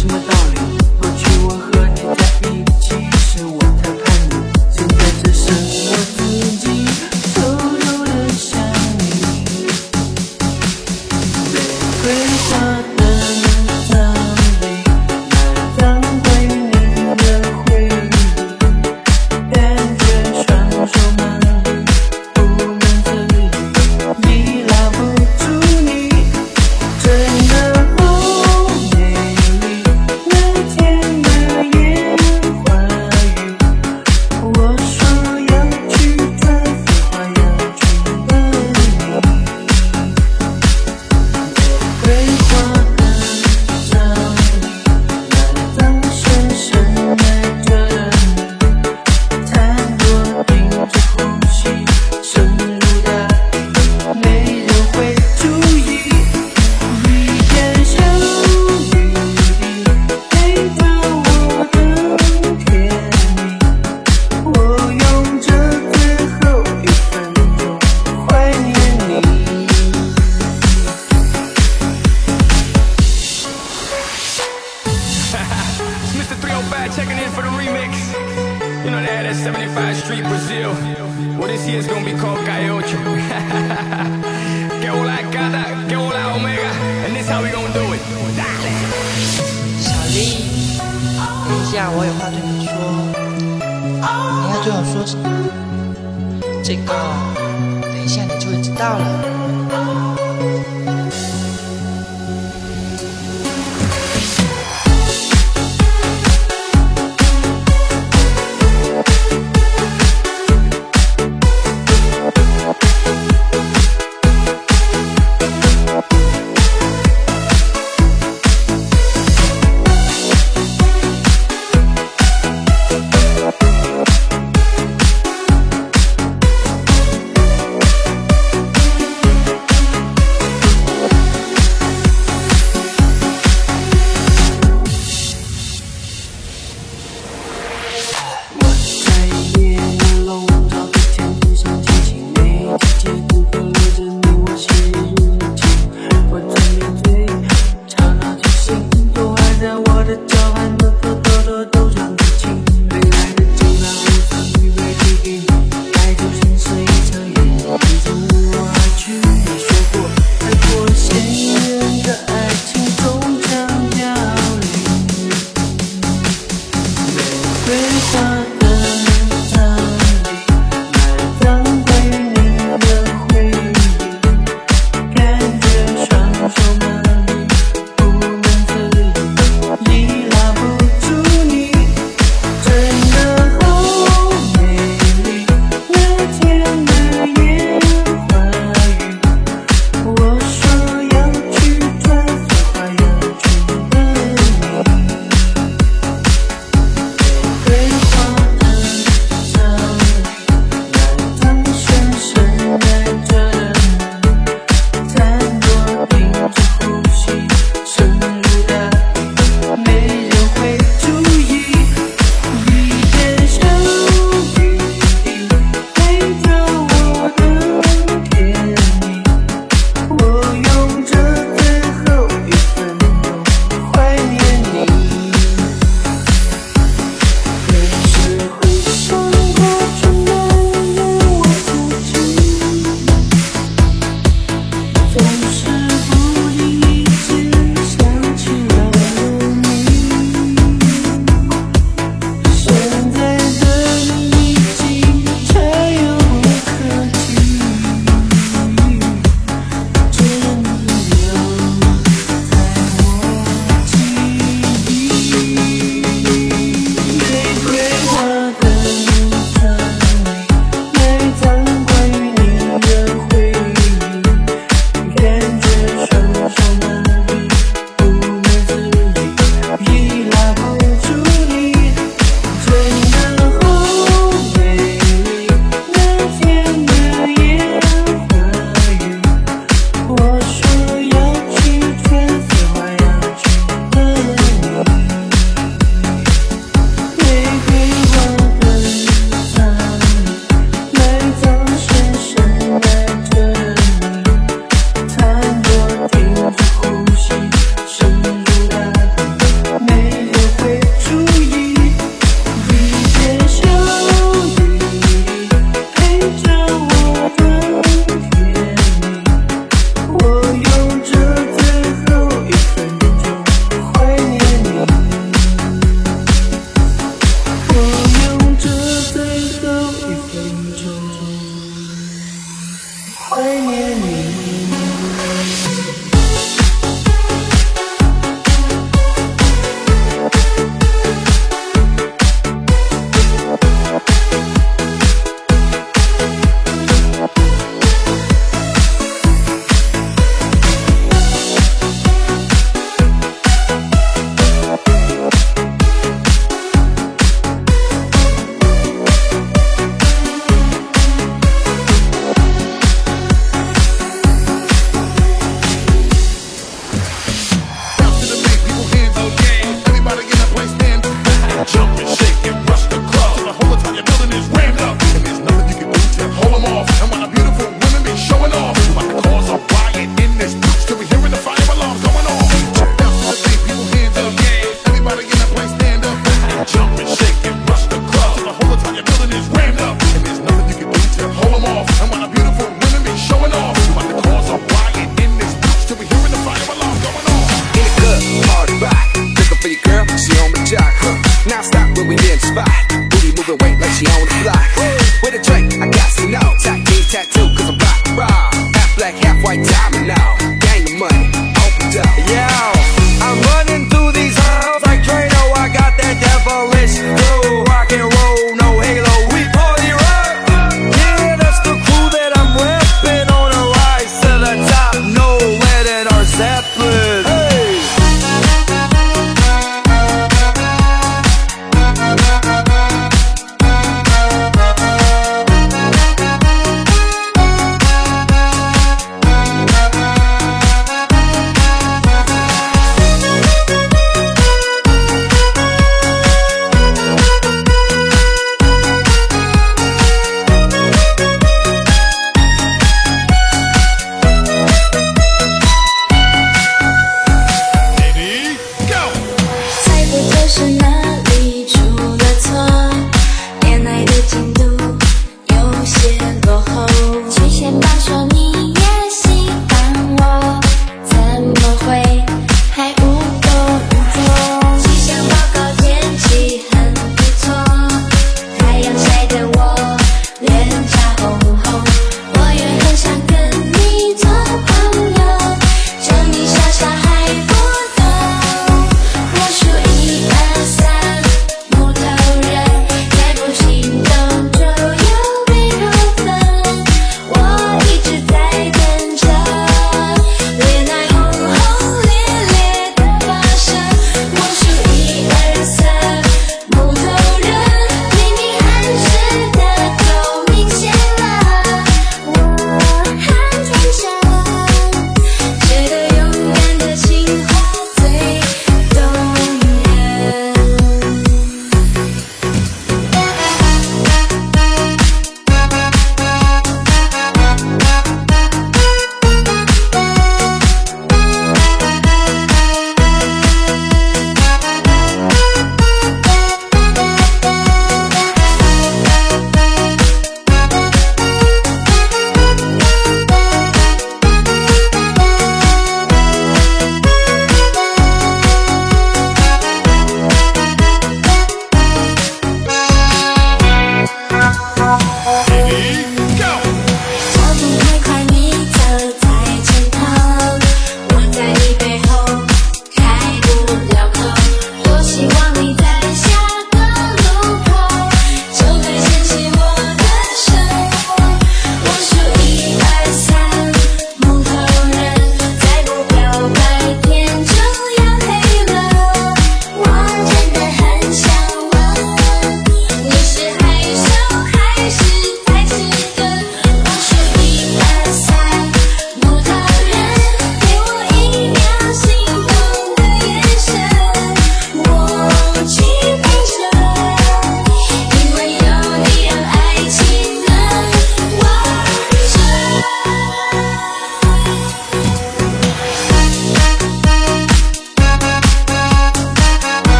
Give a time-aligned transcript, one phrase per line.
[0.00, 0.39] judgment.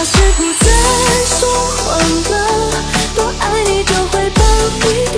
[0.00, 0.70] 那些不再
[1.26, 1.98] 说谎
[2.30, 2.36] 了，
[3.16, 4.40] 多爱你就会多
[4.76, 5.17] 一点。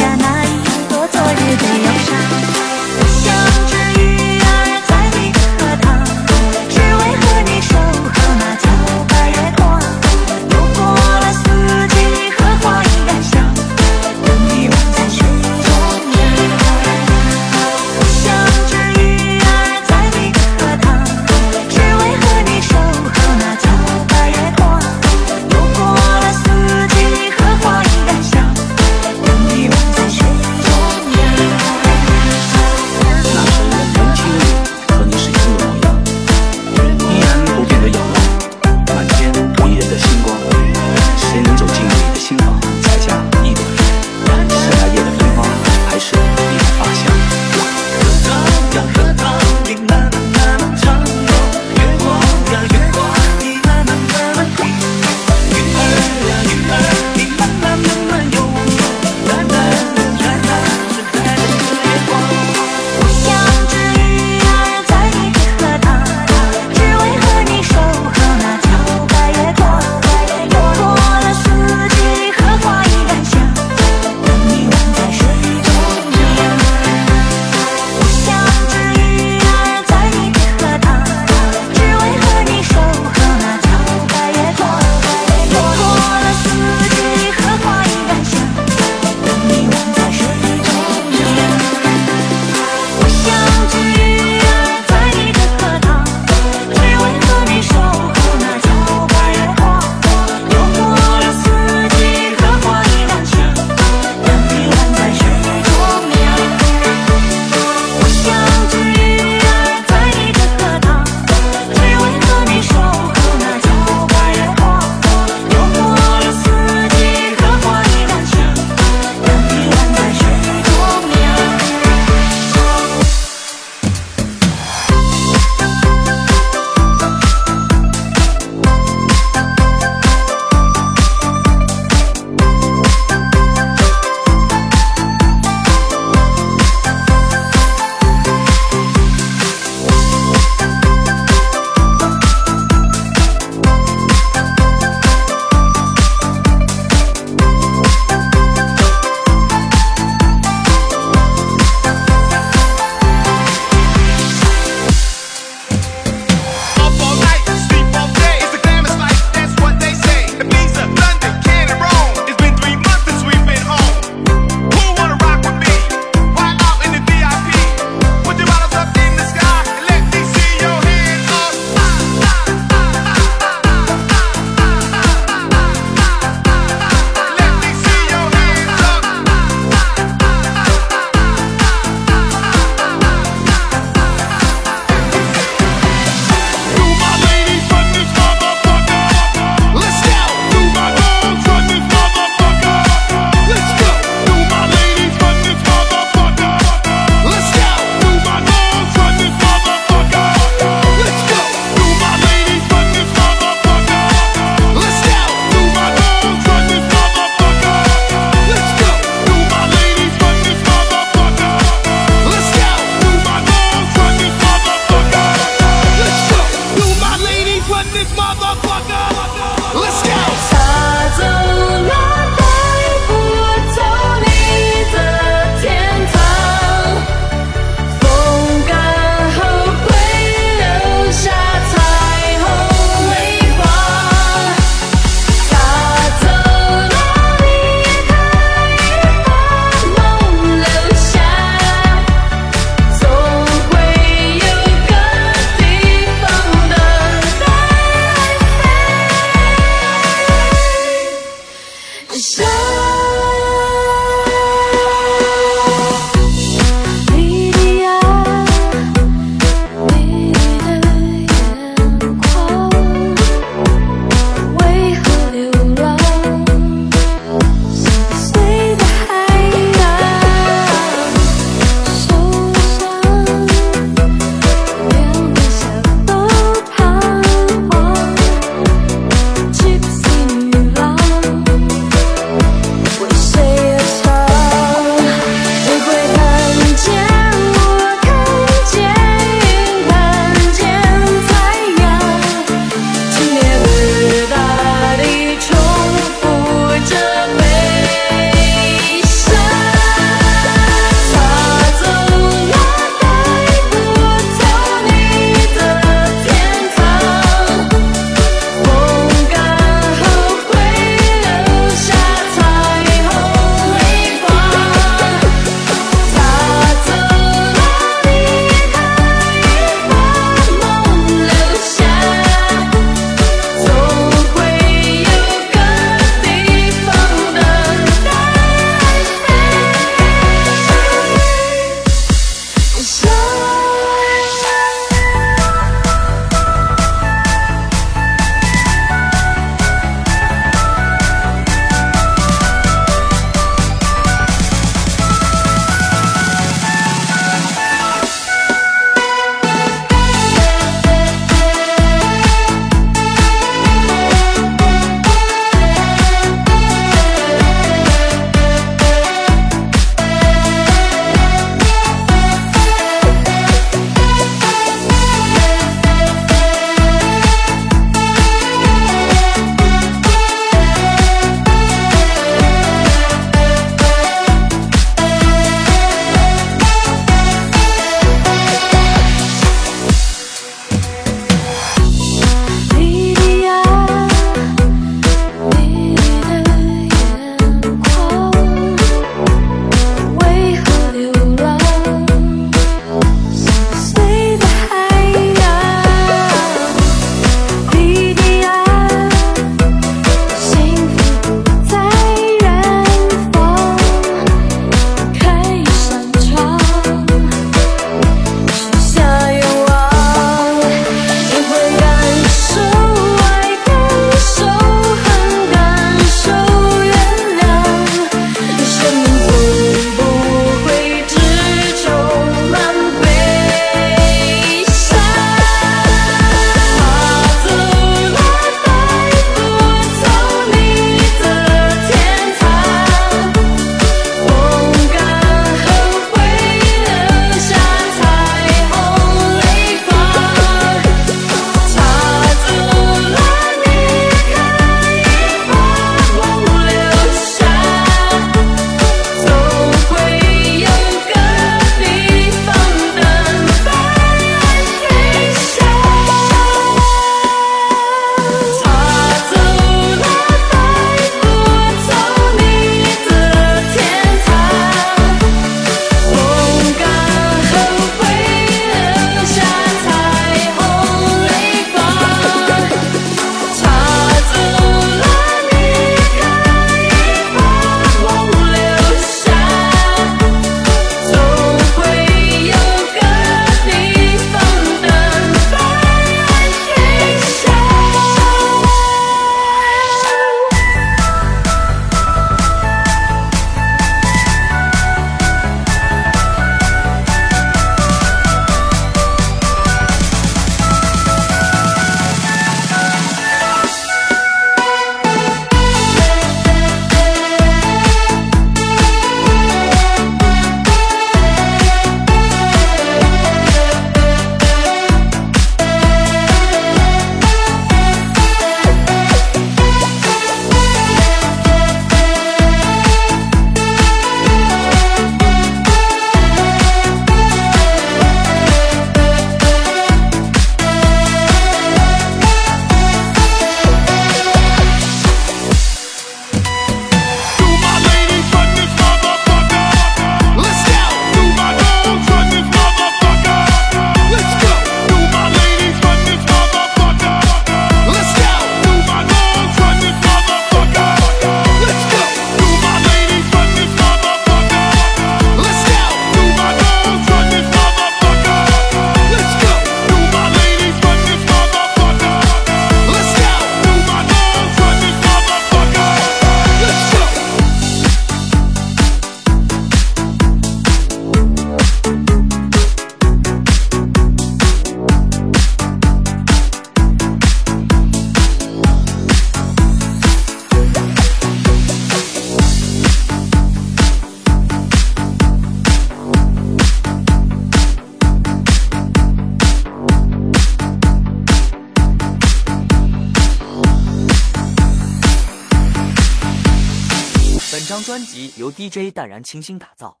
[598.69, 600.00] DJ 淡然倾心打造。